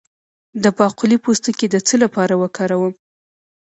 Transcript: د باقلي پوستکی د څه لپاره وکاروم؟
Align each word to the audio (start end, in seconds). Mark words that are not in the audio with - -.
د 0.63 0.65
باقلي 0.77 1.17
پوستکی 1.23 1.67
د 1.69 1.75
څه 1.87 1.95
لپاره 2.03 2.33
وکاروم؟ 2.41 2.93